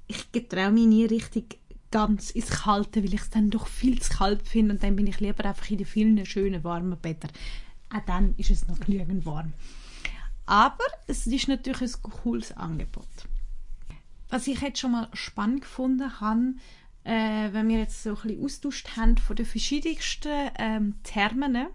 ich 0.08 0.32
getraue 0.32 0.72
mich 0.72 0.88
nie 0.88 1.06
richtig 1.06 1.60
ganz 1.92 2.32
ins 2.32 2.50
Kalte, 2.50 3.04
weil 3.04 3.14
ich 3.14 3.22
es 3.22 3.30
dann 3.30 3.50
doch 3.50 3.68
viel 3.68 4.02
zu 4.02 4.18
kalt 4.18 4.48
finde 4.48 4.74
und 4.74 4.84
dann 4.84 4.96
bin 4.96 5.08
ich 5.08 5.20
lieber 5.20 5.46
einfach 5.46 5.70
in 5.70 5.78
den 5.78 5.86
vielen 5.86 6.26
schönen 6.26 6.64
warmen 6.64 6.98
Bädern. 6.98 7.32
Auch 7.90 8.04
dann 8.06 8.34
ist 8.38 8.50
es 8.50 8.68
noch 8.68 8.80
genügend 8.80 9.26
warm. 9.26 9.54
Aber 10.46 10.84
es 11.08 11.28
ist 11.28 11.48
natürlich 11.48 11.96
ein 11.96 12.02
cooles 12.02 12.52
Angebot. 12.58 13.08
Was 14.30 14.48
ich 14.48 14.60
jetzt 14.62 14.80
schon 14.80 14.94
mal 14.94 15.08
spannend 15.14 15.62
gefunden 15.62 16.20
habe, 16.20 16.56
äh, 17.04 17.50
wenn 17.52 17.70
wir 17.70 17.80
jetzt 17.80 18.04
so 18.04 18.12
ein 18.12 18.16
bisschen 18.16 18.44
austauscht 18.44 18.96
haben 18.96 19.18
von 19.18 19.36
den 19.36 19.46
verschiedensten 19.46 20.52
ähm, 20.58 20.96
Thermen. 21.04 21.68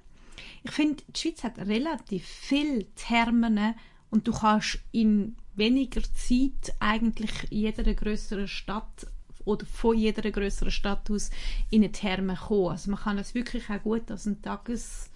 Ich 0.62 0.70
finde, 0.70 1.02
die 1.08 1.20
Schweiz 1.20 1.44
hat 1.44 1.58
relativ 1.58 2.24
viele 2.24 2.86
Thermen 2.94 3.74
und 4.10 4.26
du 4.26 4.32
kannst 4.32 4.78
in 4.92 5.36
weniger 5.54 6.02
Zeit 6.02 6.74
eigentlich 6.78 7.50
in 7.50 7.58
jeder 7.58 7.94
größeren 7.94 8.48
Stadt 8.48 9.06
oder 9.44 9.66
von 9.66 9.96
jeder 9.96 10.30
größeren 10.30 10.70
Stadt 10.70 11.10
aus 11.10 11.30
in 11.70 11.82
eine 11.82 11.92
Therme 11.92 12.36
kommen. 12.36 12.68
Also 12.70 12.90
man 12.90 13.00
kann 13.00 13.18
es 13.18 13.34
wirklich 13.34 13.68
auch 13.70 13.82
gut 13.82 14.10
als 14.10 14.26
einen 14.26 14.42
Tages- 14.42 15.10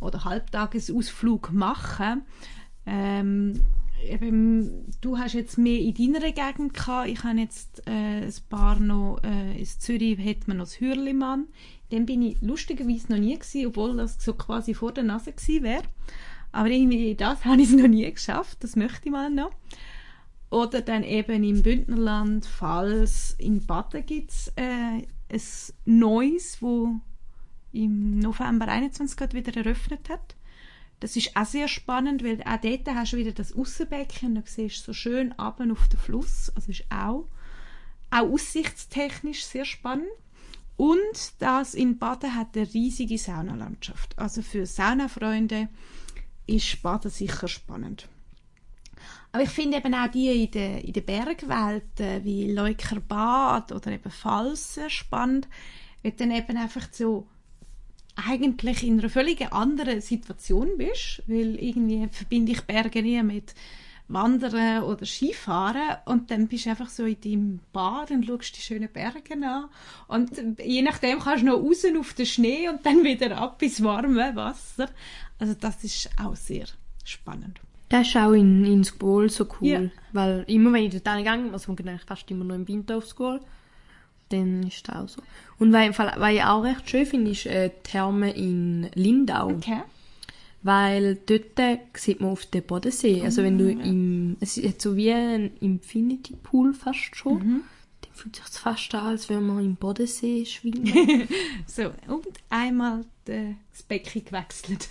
oder 0.00 0.24
Halbtagesausflug 0.24 1.52
machen. 1.52 2.22
Ähm, 2.86 3.60
eben, 4.04 4.86
du 5.00 5.18
hast 5.18 5.34
jetzt 5.34 5.58
mehr 5.58 5.78
in 5.78 5.94
deiner 5.94 6.32
Gegend 6.32 6.74
gehabt. 6.74 7.08
Ich 7.08 7.22
habe 7.24 7.38
jetzt 7.38 7.86
äh, 7.86 8.26
ein 8.26 8.34
paar 8.48 8.78
noch, 8.78 9.20
äh, 9.22 9.58
in 9.58 9.66
Zürich 9.66 10.18
hat 10.18 10.48
man 10.48 10.58
noch 10.58 10.64
das 10.64 10.80
Hürlimann. 10.80 11.48
Dann 11.90 12.06
bin 12.06 12.22
ich 12.22 12.40
lustigerweise 12.40 13.12
noch 13.12 13.18
nie 13.18 13.34
gewesen, 13.34 13.66
obwohl 13.66 13.96
das 13.96 14.22
so 14.22 14.34
quasi 14.34 14.74
vor 14.74 14.92
der 14.92 15.04
Nase 15.04 15.32
gewesen 15.32 15.62
wäre. 15.64 15.82
Aber 16.52 16.68
irgendwie 16.68 17.14
das 17.14 17.44
habe 17.44 17.62
ich 17.62 17.70
noch 17.70 17.88
nie 17.88 18.10
geschafft. 18.10 18.58
Das 18.62 18.76
möchte 18.76 19.06
ich 19.06 19.12
mal 19.12 19.30
noch. 19.30 19.52
Oder 20.50 20.80
dann 20.82 21.04
eben 21.04 21.44
im 21.44 21.62
Bündnerland, 21.62 22.44
Pfalz, 22.44 23.36
in 23.38 23.64
Baden 23.64 24.04
gibt 24.04 24.30
es 24.30 24.52
äh, 24.56 24.62
ein 25.32 25.42
neues, 25.84 26.60
wo 26.60 26.96
im 27.72 28.18
November 28.18 28.66
21 28.66 29.16
gerade 29.16 29.36
wieder 29.36 29.56
eröffnet 29.56 30.08
hat. 30.08 30.34
Das 31.00 31.16
ist 31.16 31.34
auch 31.34 31.46
sehr 31.46 31.66
spannend, 31.66 32.22
weil 32.22 32.42
auch 32.42 32.60
dort 32.60 32.86
hast 32.88 33.14
du 33.14 33.16
wieder 33.16 33.32
das 33.32 33.54
Aussenbecken, 33.54 34.34
da 34.34 34.42
siehst 34.44 34.80
du 34.80 34.84
so 34.86 34.92
schön 34.92 35.32
runter 35.32 35.72
auf 35.72 35.88
den 35.88 35.98
Fluss. 35.98 36.52
Also 36.54 36.70
ist 36.70 36.84
auch, 36.90 37.26
auch 38.10 38.30
aussichtstechnisch 38.30 39.44
sehr 39.44 39.64
spannend. 39.64 40.08
Und 40.76 41.32
das 41.40 41.74
in 41.74 41.98
Baden 41.98 42.34
hat 42.34 42.56
eine 42.56 42.72
riesige 42.72 43.18
Saunalandschaft. 43.18 44.18
Also 44.18 44.42
für 44.42 44.66
Saunafreunde 44.66 45.68
ist 46.46 46.82
Baden 46.82 47.10
sicher 47.10 47.48
spannend. 47.48 48.08
Aber 49.32 49.42
ich 49.42 49.50
finde 49.50 49.78
eben 49.78 49.94
auch 49.94 50.10
die 50.10 50.44
in 50.44 50.50
der, 50.50 50.84
in 50.84 50.92
der 50.92 51.02
Bergwelt, 51.02 52.24
wie 52.24 52.50
Leukerbad 52.50 53.72
oder 53.72 53.92
eben 53.92 54.10
Falsen 54.10 54.90
spannend, 54.90 55.48
weil 56.02 56.12
dann 56.12 56.30
eben 56.30 56.56
einfach 56.56 56.88
so 56.90 57.26
eigentlich 58.16 58.82
in 58.86 58.98
einer 58.98 59.08
völlig 59.08 59.52
anderen 59.52 60.00
Situation 60.00 60.68
bist, 60.76 61.22
weil 61.26 61.56
irgendwie 61.56 62.08
verbinde 62.10 62.52
ich 62.52 62.62
Berge 62.62 63.02
nie 63.02 63.22
mit 63.22 63.54
Wandern 64.08 64.82
oder 64.82 65.06
Skifahren 65.06 65.96
und 66.06 66.30
dann 66.32 66.48
bist 66.48 66.66
du 66.66 66.70
einfach 66.70 66.88
so 66.88 67.04
in 67.04 67.20
deinem 67.20 67.60
Bad 67.72 68.10
und 68.10 68.26
schaust 68.26 68.56
die 68.56 68.60
schönen 68.60 68.88
Berge 68.92 69.34
an 69.46 69.66
und 70.08 70.30
je 70.64 70.82
nachdem 70.82 71.20
kannst 71.20 71.42
du 71.42 71.46
noch 71.46 71.60
raus 71.62 71.84
auf 71.98 72.12
den 72.14 72.26
Schnee 72.26 72.68
und 72.68 72.84
dann 72.84 73.04
wieder 73.04 73.38
ab 73.38 73.62
ins 73.62 73.82
warme 73.82 74.34
Wasser. 74.34 74.90
Also 75.38 75.54
das 75.58 75.84
ist 75.84 76.10
auch 76.20 76.34
sehr 76.34 76.66
spannend. 77.04 77.60
Das 77.88 78.08
ist 78.08 78.16
auch 78.16 78.32
in, 78.32 78.64
in 78.64 78.84
School 78.84 79.30
so 79.30 79.46
cool, 79.60 79.68
Ja. 79.68 79.80
weil 80.12 80.44
immer 80.48 80.72
wenn 80.72 80.84
ich 80.84 81.02
dort 81.02 81.16
gegangen 81.18 81.52
also 81.52 81.68
wir 81.68 81.76
gehen 81.76 82.00
fast 82.04 82.28
immer 82.30 82.44
noch 82.44 82.54
im 82.56 82.66
Winter 82.66 82.96
auf 82.96 83.06
School, 83.06 83.40
dann 84.30 84.62
ist 84.66 84.88
das 84.88 84.96
auch 84.96 85.08
so. 85.08 85.22
Und 85.58 85.72
was, 85.72 86.32
ich 86.32 86.42
auch 86.42 86.62
recht 86.62 86.88
schön 86.88 87.06
finde, 87.06 87.30
ist 87.30 87.46
äh, 87.46 87.68
die 87.68 87.90
Therme 87.90 88.32
in 88.32 88.88
Lindau. 88.94 89.48
Okay. 89.50 89.82
Weil 90.62 91.16
dort 91.26 91.58
äh, 91.58 91.78
sieht 91.94 92.20
man 92.20 92.30
auf 92.30 92.46
den 92.46 92.62
Bodensee. 92.62 93.22
Also 93.22 93.42
wenn 93.42 93.58
du 93.58 93.70
im, 93.70 94.36
es 94.40 94.56
ist 94.56 94.80
so 94.80 94.96
wie 94.96 95.12
ein 95.12 95.52
Infinity 95.60 96.36
Pool 96.36 96.74
fast 96.74 97.16
schon. 97.16 97.62
Dann 98.00 98.12
fühlt 98.12 98.36
sich 98.36 98.44
fast 98.46 98.94
an, 98.94 99.06
als 99.06 99.28
wenn 99.28 99.46
man 99.46 99.64
im 99.64 99.76
Bodensee 99.76 100.44
schwimmen. 100.44 101.28
So, 101.66 101.92
und 102.08 102.26
einmal 102.50 103.04
das 103.24 103.82
Becken 103.88 104.24
gewechselt. 104.24 104.88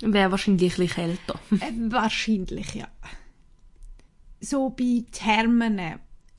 Wäre 0.00 0.30
wahrscheinlich 0.30 0.78
ein 0.78 0.88
kälter. 0.88 1.40
Äh, 1.52 1.72
wahrscheinlich, 1.90 2.74
ja. 2.74 2.88
So 4.40 4.70
bei 4.70 5.04
Thermen 5.10 5.80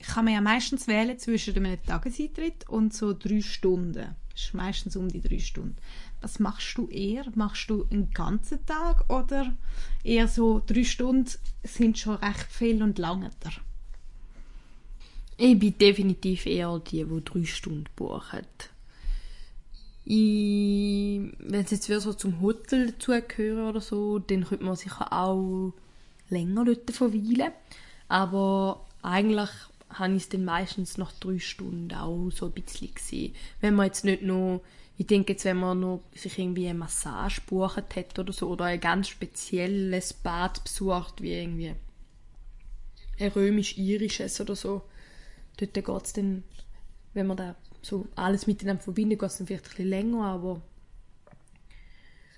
kann 0.08 0.24
man 0.24 0.34
ja 0.34 0.40
meistens 0.40 0.88
wählen 0.88 1.18
zwischen 1.18 1.56
einem 1.56 1.82
Tageseintritt 1.84 2.68
und 2.68 2.94
so 2.94 3.12
drei 3.12 3.40
Stunden 3.40 4.14
Das 4.32 4.42
ist 4.42 4.54
meistens 4.54 4.96
um 4.96 5.08
die 5.08 5.20
drei 5.20 5.38
Stunden. 5.38 5.76
Was 6.20 6.38
machst 6.38 6.76
du 6.76 6.88
eher? 6.88 7.24
Machst 7.34 7.70
du 7.70 7.86
einen 7.90 8.10
ganzen 8.10 8.64
Tag 8.66 9.08
oder 9.08 9.54
eher 10.02 10.26
so 10.26 10.62
drei 10.66 10.84
Stunden 10.84 11.30
sind 11.62 11.98
schon 11.98 12.16
recht 12.16 12.50
viel 12.50 12.82
und 12.82 12.98
lange 12.98 13.30
da? 13.40 13.50
Ich 15.36 15.58
bin 15.58 15.78
definitiv 15.78 16.46
eher 16.46 16.80
die, 16.80 17.04
die 17.04 17.24
drei 17.24 17.44
Stunden 17.44 17.84
buchen. 17.94 18.46
Wenn 20.04 21.64
es 21.64 21.70
jetzt 21.70 21.88
wieder 21.88 22.00
so 22.00 22.12
zum 22.14 22.40
Hotel 22.40 22.92
dazugehören 22.92 23.68
oder 23.68 23.80
so, 23.80 24.18
dann 24.18 24.44
könnte 24.44 24.64
man 24.64 24.74
sicher 24.74 25.12
auch 25.12 25.74
länger 26.30 26.64
dort 26.64 26.90
verweilen. 26.90 27.52
Aber 28.08 28.86
eigentlich 29.02 29.50
habe 29.90 30.14
ich 30.14 30.24
es 30.24 30.28
dann 30.28 30.44
meistens 30.44 30.98
nach 30.98 31.12
drei 31.12 31.38
Stunden 31.38 31.92
auch 31.92 32.30
so 32.30 32.46
ein 32.46 32.52
bisschen 32.52 32.94
gesehen. 32.94 33.34
Wenn 33.60 33.74
man 33.74 33.86
jetzt 33.86 34.04
nicht 34.04 34.22
noch, 34.22 34.62
ich 34.96 35.06
denke 35.06 35.32
jetzt, 35.32 35.44
wenn 35.44 35.58
man 35.58 35.80
noch 35.80 36.02
sich 36.14 36.38
irgendwie 36.38 36.68
eine 36.68 36.78
Massage 36.78 37.40
gebucht 37.40 37.96
hat 37.96 38.18
oder 38.18 38.32
so, 38.32 38.48
oder 38.48 38.66
ein 38.66 38.80
ganz 38.80 39.08
spezielles 39.08 40.12
Bad 40.12 40.62
besucht, 40.64 41.22
wie 41.22 41.32
irgendwie 41.32 41.74
ein 43.18 43.32
römisch-irisches 43.32 44.40
oder 44.40 44.56
so, 44.56 44.82
dort 45.56 45.74
geht 45.74 45.88
es 45.88 46.12
dann, 46.12 46.44
wenn 47.14 47.26
man 47.26 47.36
da 47.36 47.54
so 47.82 48.06
alles 48.16 48.46
miteinander 48.46 48.82
verbindet, 48.82 49.20
geht 49.20 49.30
es 49.30 49.38
dann 49.38 49.46
vielleicht 49.46 49.64
ein 49.64 49.70
bisschen 49.70 49.88
länger, 49.88 50.24
aber 50.24 50.60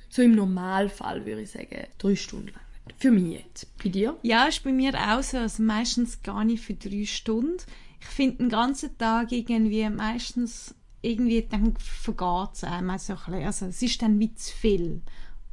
so 0.09 0.23
im 0.23 0.35
Normalfall 0.35 1.25
würde 1.25 1.42
ich 1.42 1.50
sagen, 1.50 1.87
drei 1.99 2.16
Stunden 2.16 2.49
lang. 2.49 2.70
Für 2.99 3.11
mich 3.11 3.40
jetzt. 3.40 3.76
Bei 3.82 3.88
dir? 3.88 4.18
Ja, 4.23 4.47
ist 4.47 4.64
bei 4.64 4.73
mir 4.73 4.94
auch 4.94 5.23
so. 5.23 5.38
Also 5.38 5.62
meistens 5.62 6.23
gar 6.23 6.44
nicht 6.44 6.62
für 6.62 6.75
drei 6.75 7.04
Stunden. 7.04 7.56
Ich 8.00 8.06
finde 8.06 8.38
den 8.38 8.49
ganzen 8.49 8.97
Tag 8.99 9.32
irgendwie 9.32 9.88
meistens 9.90 10.75
irgendwie 11.02 11.47
dann 11.49 11.75
vergeht 11.76 12.50
es 12.54 12.64
einem 12.64 12.99
so 12.99 13.14
ein 13.14 13.18
bisschen. 13.18 13.44
Also 13.44 13.66
es 13.66 13.82
ist 13.82 14.02
dann 14.02 14.18
wie 14.18 14.35
zu 14.35 14.54
viel. 14.54 15.02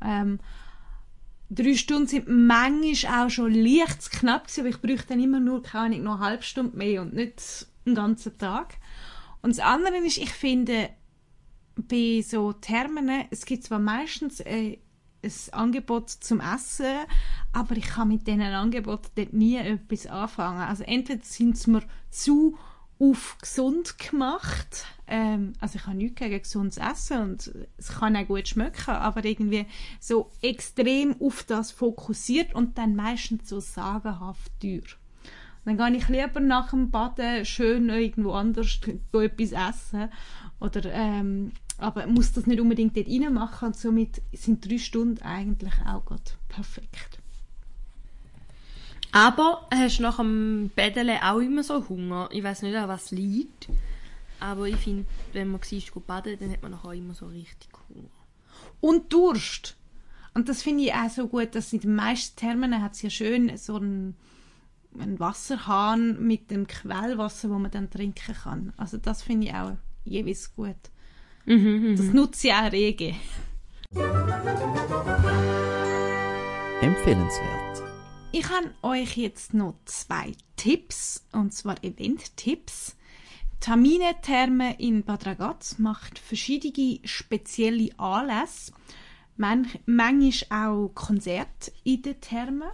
Ähm, 0.01 0.39
drei 1.49 1.75
Stunden 1.75 2.07
sind 2.07 2.27
manchmal 2.27 3.25
auch 3.25 3.29
schon 3.29 3.53
leicht 3.53 4.01
zu 4.01 4.09
knapp 4.09 4.47
gewesen, 4.47 4.61
aber 4.61 4.69
ich 4.69 4.81
bräuchte 4.81 5.07
dann 5.09 5.23
immer 5.23 5.39
nur, 5.39 5.63
keine 5.63 5.95
Ahnung, 5.95 6.03
noch 6.03 6.15
eine 6.15 6.25
halbe 6.25 6.43
Stunde 6.43 6.77
mehr 6.77 7.01
und 7.01 7.13
nicht 7.13 7.67
einen 7.85 7.95
ganzen 7.95 8.37
Tag. 8.37 8.75
Und 9.41 9.51
das 9.51 9.59
andere 9.59 9.97
ist, 9.97 10.17
ich 10.17 10.31
finde, 10.31 10.89
bei 11.75 12.23
so 12.27 12.53
Thermen, 12.53 13.09
es 13.29 13.45
gibt 13.45 13.63
zwar 13.63 13.79
meistens 13.79 14.39
äh, 14.41 14.79
ein 15.23 15.53
Angebot 15.53 16.09
zum 16.09 16.39
Essen, 16.39 17.05
aber 17.53 17.75
ich 17.75 17.87
kann 17.87 18.09
mit 18.09 18.27
diesen 18.27 18.41
Angeboten 18.41 19.09
dort 19.15 19.33
nie 19.33 19.57
etwas 19.57 20.07
anfangen. 20.07 20.61
Also 20.61 20.83
entweder 20.83 21.23
sind 21.23 21.57
sie 21.57 21.71
mir 21.71 21.83
zu 22.09 22.57
auf 22.99 23.37
gesund 23.39 23.99
gemacht, 23.99 24.85
ähm, 25.05 25.53
also 25.59 25.77
ich 25.77 25.85
habe 25.85 25.97
nichts 25.97 26.19
gegen 26.19 26.41
gesundes 26.41 26.77
Essen 26.77 27.21
und 27.21 27.51
es 27.77 27.89
kann 27.89 28.15
auch 28.15 28.25
gut 28.25 28.47
schmecken, 28.47 28.91
aber 28.91 29.23
irgendwie 29.23 29.67
so 29.99 30.31
extrem 30.41 31.15
auf 31.21 31.43
das 31.43 31.71
fokussiert 31.71 32.55
und 32.55 32.77
dann 32.77 32.95
meistens 32.95 33.49
so 33.49 33.59
sagenhaft 33.59 34.51
teuer. 34.59 34.81
Dann 35.65 35.77
gehe 35.77 35.97
ich 35.97 36.07
lieber 36.07 36.39
nach 36.39 36.69
dem 36.69 36.89
Baden 36.89 37.45
schön 37.45 37.89
irgendwo 37.89 38.31
anders 38.31 38.79
etwas 39.13 39.51
essen 39.51 40.09
oder 40.59 40.85
ähm, 40.85 41.51
aber 41.77 42.07
muss 42.07 42.33
das 42.33 42.47
nicht 42.47 42.59
unbedingt 42.59 42.97
dort 42.97 43.07
reinmachen 43.07 43.67
und 43.67 43.77
somit 43.77 44.21
sind 44.33 44.67
drei 44.67 44.77
Stunden 44.77 45.21
eigentlich 45.21 45.73
auch 45.85 46.05
gut 46.05 46.37
perfekt. 46.49 47.19
Aber 49.11 49.67
hast 49.73 49.99
du 49.99 50.03
nach 50.03 50.17
dem 50.17 50.69
Bädeln 50.75 51.09
auch 51.21 51.39
immer 51.39 51.63
so 51.63 51.87
Hunger? 51.87 52.29
Ich 52.31 52.43
weiß 52.43 52.63
nicht, 52.63 52.75
an 52.75 52.89
was 52.89 53.11
liegt. 53.11 53.69
Aber 54.39 54.67
ich 54.67 54.75
finde, 54.75 55.05
wenn 55.33 55.49
man 55.49 55.61
siehst, 55.63 55.91
gut 55.91 56.05
baden, 56.05 56.37
dann 56.39 56.51
hat 56.51 56.61
man 56.61 56.71
nachher 56.71 56.93
immer 56.93 57.13
so 57.13 57.27
richtig 57.27 57.69
Hunger. 57.89 58.09
Und 58.79 59.11
Durst. 59.11 59.75
Und 60.33 60.49
das 60.49 60.61
finde 60.61 60.83
ich 60.83 60.93
auch 60.93 61.09
so 61.09 61.27
gut, 61.27 61.55
dass 61.55 61.73
in 61.73 61.79
den 61.79 61.95
meisten 61.95 62.35
Thermen 62.35 62.81
hat 62.81 62.93
es 62.93 63.01
ja 63.01 63.09
schön 63.09 63.57
so 63.57 63.77
einen, 63.77 64.15
einen 64.99 65.19
Wasserhahn 65.19 66.21
mit 66.21 66.51
dem 66.51 66.67
Quellwasser, 66.67 67.49
wo 67.49 67.57
man 67.57 67.71
dann 67.71 67.89
trinken 67.89 68.35
kann. 68.35 68.73
Also 68.77 68.97
das 68.97 69.23
finde 69.23 69.47
ich 69.47 69.53
auch 69.53 69.77
jeweils 70.05 70.53
gut. 70.53 70.75
Mhm, 71.47 71.95
das 71.95 72.07
nutze 72.07 72.47
ich 72.47 72.53
auch 72.53 72.71
rege. 72.73 73.15
Empfehlenswert. 76.81 77.83
Ich 78.33 78.49
habe 78.49 78.69
euch 78.81 79.15
jetzt 79.15 79.53
noch 79.53 79.75
zwei 79.85 80.33
Tipps, 80.57 81.25
und 81.31 81.53
zwar 81.53 81.81
Event-Tipps. 81.85 82.97
Tamine 83.61 84.15
Therme 84.21 84.77
in 84.77 85.03
Bad 85.03 85.25
Ragaz 85.25 85.79
macht 85.79 86.19
verschiedene 86.19 86.99
spezielle 87.05 87.97
Anlässe, 87.97 88.73
manchmal 89.37 90.51
auch 90.51 90.91
Konzerte 90.93 91.71
in 91.85 92.01
den 92.01 92.19
Thermen. 92.19 92.71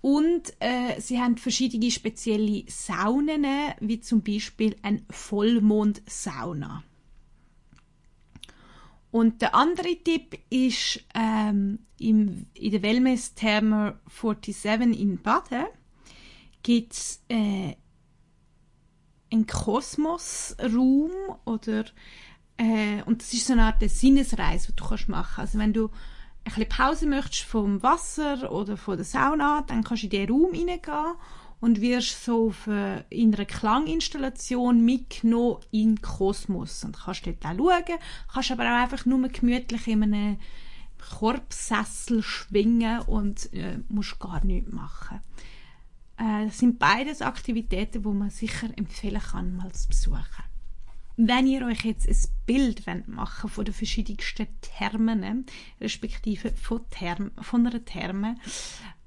Und 0.00 0.54
äh, 0.60 0.98
sie 0.98 1.20
haben 1.20 1.36
verschiedene 1.36 1.90
spezielle 1.90 2.64
Saunen, 2.68 3.44
wie 3.80 4.00
zum 4.00 4.22
Beispiel 4.22 4.76
ein 4.80 5.04
Vollmond-Sauna. 5.10 6.82
Und 9.10 9.40
der 9.40 9.54
andere 9.54 9.96
Tipp 10.02 10.38
ist 10.50 11.04
ähm, 11.14 11.78
im, 11.98 12.46
in 12.54 12.70
der 12.70 12.82
Wellness 12.82 13.34
Therme 13.34 13.98
47 14.08 15.00
in 15.00 15.22
Baden 15.22 15.66
gibt 16.62 16.92
es 16.92 17.22
äh, 17.28 17.76
einen 19.30 19.46
Kosmosraum 19.46 21.10
oder 21.44 21.84
äh, 22.56 23.02
und 23.04 23.22
das 23.22 23.32
ist 23.32 23.46
so 23.46 23.52
eine 23.52 23.64
Art 23.64 23.88
Sinnesreise, 23.88 24.72
die 24.72 24.76
du 24.76 24.84
kannst 24.84 25.08
machen. 25.08 25.40
Also 25.40 25.58
wenn 25.58 25.72
du 25.72 25.86
ein 25.86 26.44
bisschen 26.44 26.68
Pause 26.68 27.06
möchtest 27.06 27.42
vom 27.42 27.82
Wasser 27.82 28.50
oder 28.52 28.76
von 28.76 28.96
der 28.96 29.04
Sauna, 29.04 29.64
dann 29.66 29.84
kannst 29.84 30.02
du 30.02 30.06
in 30.06 30.10
diesen 30.10 30.30
Raum 30.30 30.52
hineingehen 30.52 31.14
und 31.60 31.80
wirst 31.80 32.24
so 32.24 32.50
für, 32.50 33.04
in 33.08 33.34
einer 33.34 33.44
Klanginstallation 33.44 34.84
mitgenommen 34.84 35.60
in 35.70 36.00
Kosmos. 36.00 36.84
Und 36.84 36.98
kannst 36.98 37.26
dort 37.26 37.44
auch 37.44 37.56
schauen, 37.56 37.98
kannst 38.32 38.50
aber 38.50 38.64
auch 38.64 38.82
einfach 38.82 39.06
nur 39.06 39.28
gemütlich 39.28 39.86
in 39.88 40.02
einem 40.02 40.38
Korbsessel 40.98 42.22
schwingen 42.22 43.00
und 43.02 43.52
äh, 43.52 43.78
musst 43.88 44.18
gar 44.18 44.44
nichts 44.44 44.72
machen. 44.72 45.20
Äh, 46.18 46.46
das 46.46 46.58
sind 46.58 46.78
beides 46.78 47.22
Aktivitäten, 47.22 48.02
die 48.02 48.08
man 48.08 48.30
sicher 48.30 48.68
empfehlen 48.76 49.20
kann, 49.20 49.56
mal 49.56 49.72
zu 49.72 49.88
besuchen. 49.88 50.44
Wenn 51.18 51.46
ihr 51.46 51.64
euch 51.64 51.82
jetzt 51.84 52.06
ein 52.06 52.16
Bild 52.44 52.84
machen 53.06 53.48
von 53.48 53.64
den 53.64 53.72
verschiedensten 53.72 54.48
Thermen, 54.60 55.46
respektive 55.80 56.52
von, 56.52 56.82
Therm, 56.90 57.30
von 57.40 57.66
einer 57.66 57.82
Therme, 57.82 58.34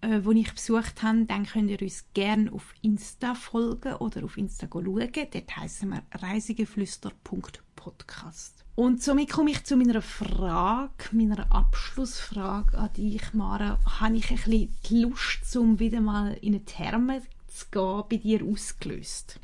äh, 0.01 0.19
die 0.19 0.39
ich 0.39 0.51
besucht 0.51 1.03
habe, 1.03 1.25
dann 1.25 1.45
könnt 1.45 1.69
ihr 1.69 1.79
uns 1.79 2.05
gerne 2.15 2.51
auf 2.51 2.73
Insta 2.81 3.35
folgen 3.35 3.93
oder 3.95 4.23
auf 4.23 4.37
Insta 4.37 4.67
schauen. 4.71 5.11
Dort 5.13 5.55
heissen 5.55 5.89
wir 5.89 6.01
reisigeflüster.podcast. 6.13 8.65
Und 8.73 9.03
somit 9.03 9.29
komme 9.29 9.51
ich 9.51 9.63
zu 9.65 9.77
meiner 9.77 10.01
Frage, 10.01 10.91
meiner 11.11 11.51
Abschlussfrage 11.51 12.75
an 12.75 12.91
dich, 12.93 13.33
Mara. 13.33 13.77
Habe 13.99 14.15
ich 14.15 14.31
ein 14.31 14.37
bisschen 14.37 14.75
die 14.89 15.01
Lust, 15.01 15.55
um 15.55 15.77
wieder 15.77 16.01
mal 16.01 16.33
in 16.41 16.55
eine 16.55 16.65
Therme 16.65 17.21
zu 17.47 17.67
gehen, 17.69 18.03
bei 18.09 18.17
dir 18.17 18.43
ausgelöst? 18.43 19.39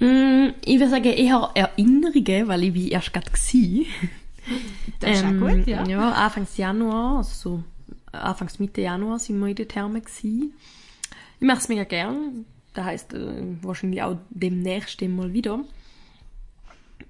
Mm, 0.00 0.54
ich 0.64 0.78
würde 0.78 0.90
sagen, 0.90 1.04
eher 1.04 1.50
Erinnerungen, 1.54 2.48
weil 2.48 2.64
ich 2.64 2.72
bin 2.72 2.88
erst 2.88 3.12
gerade 3.12 3.30
war. 3.30 3.86
Das 5.00 5.10
ist 5.10 5.22
ähm, 5.24 5.42
auch 5.42 5.48
gut, 5.48 5.66
ja. 5.66 5.86
Ja, 5.86 6.12
Anfang 6.12 6.46
Januar, 6.56 7.18
also 7.18 7.30
so 7.32 7.64
Anfangs 8.12 8.58
Mitte 8.58 8.82
Januar 8.82 9.18
sind 9.18 9.38
wir 9.40 9.48
in 9.48 9.56
der 9.56 9.68
Therme 9.68 10.00
gewesen. 10.00 10.54
Ich 11.40 11.46
mache 11.46 11.58
es 11.58 11.68
mega 11.68 11.84
gern. 11.84 12.44
Das 12.72 12.84
heisst, 12.84 13.14
äh, 13.14 13.42
wahrscheinlich 13.62 14.02
auch 14.02 14.16
demnächst 14.30 15.00
mal 15.02 15.32
wieder. 15.32 15.60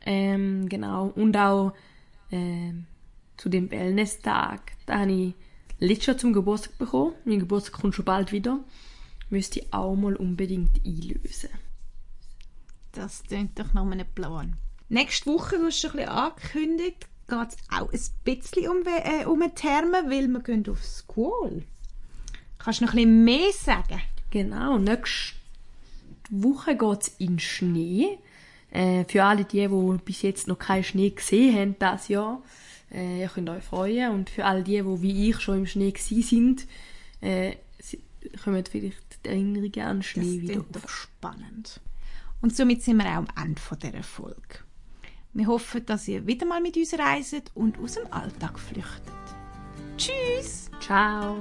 Ähm, 0.07 0.69
genau. 0.69 1.13
Und 1.15 1.37
auch 1.37 1.73
äh, 2.31 2.73
zu 3.37 3.49
dem 3.49 3.71
Wellness-Tag. 3.71 4.73
Da 4.87 5.01
habe 5.01 5.13
ich 5.13 5.35
letztes 5.79 6.07
Jahr 6.07 6.19
zum 6.19 6.33
Geburtstag 6.33 6.79
bekommen. 6.79 7.15
Mein 7.25 7.41
Geburtstag 7.41 7.81
kommt 7.81 7.95
schon 7.95 8.05
bald 8.05 8.33
wieder. 8.33 8.61
Müsste 9.31 9.61
ich 9.61 9.73
auch 9.73 9.95
mal 9.95 10.17
unbedingt 10.17 10.81
einlösen. 10.85 11.51
Das 12.95 13.25
klingt 13.25 13.59
doch 13.59 13.73
nach 13.75 13.83
einem 13.83 14.07
Plan. 14.15 14.57
Nächste 14.89 15.27
Woche, 15.27 15.59
du 15.59 15.67
hast 15.67 15.81
schon 15.81 15.91
ein 15.91 15.97
bisschen 15.97 16.13
angekündigt, 16.13 17.09
geht 17.29 17.49
es 17.49 17.57
auch 17.71 17.93
ein 17.93 18.01
bisschen 18.25 18.69
um, 18.69 18.83
äh, 18.87 19.25
um 19.25 19.41
Therme, 19.55 20.05
weil 20.09 20.29
wir 20.29 20.41
gehen 20.41 20.65
auf 20.69 20.83
School. 20.85 21.65
Kannst 22.59 22.81
du 22.81 22.85
noch 22.85 22.93
ein 22.93 22.97
bisschen 22.97 23.25
mehr 23.25 23.53
sagen? 23.53 24.01
Genau, 24.31 24.79
nächste 24.79 25.35
Woche 26.31 26.77
geht 26.77 27.03
es 27.03 27.09
in 27.19 27.39
Schnee. 27.39 28.19
Äh, 28.71 29.05
für 29.05 29.25
alle 29.25 29.45
die, 29.45 29.67
die 29.67 29.99
bis 30.05 30.23
jetzt 30.23 30.47
noch 30.49 30.59
keinen 30.59 30.85
Schnee 30.85 31.11
gesehen 31.11 31.57
haben, 31.57 31.77
das 31.79 32.09
Jahr, 32.09 32.43
äh, 32.93 33.21
ihr 33.21 33.29
könnt 33.29 33.51
euch 33.51 33.65
freuen. 33.65 34.13
Und 34.13 34.31
für 34.31 34.45
alle 34.45 34.63
die, 34.63 34.83
die 34.83 35.03
wie 35.03 35.31
ich 35.31 35.41
schon 35.41 35.59
im 35.59 35.67
Schnee 35.67 35.91
gewesen 35.91 36.23
sind, 36.23 36.67
äh, 37.21 37.57
kommen 38.43 38.65
vielleicht 38.65 39.25
die 39.25 39.29
Erinnerungen 39.29 39.81
an 39.81 40.03
Schnee 40.03 40.41
das 40.41 40.43
wieder 40.43 40.65
Das 40.71 40.83
doch 40.83 40.89
spannend. 40.89 41.81
Und 42.45 42.55
somit 42.55 42.83
sind 42.83 42.99
wir 42.99 43.07
auch 43.07 43.25
am 43.25 43.29
Ende 43.43 43.61
dieser 43.83 44.03
Folge. 44.03 44.59
Wir 45.33 45.47
hoffen, 45.47 45.87
dass 45.87 46.07
ihr 46.09 46.27
wieder 46.27 46.45
mal 46.45 46.61
mit 46.61 46.77
uns 46.77 46.93
reiset 46.93 47.51
und 47.55 47.79
aus 47.79 47.95
dem 47.95 48.13
Alltag 48.13 48.59
flüchtet. 48.59 49.15
Tschüss! 49.97 50.71
Ciao! 50.79 51.39